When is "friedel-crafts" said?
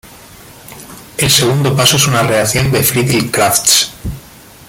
2.83-3.91